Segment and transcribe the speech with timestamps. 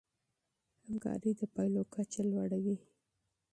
[0.85, 2.77] همکاري د پايلو کچه لوړوي.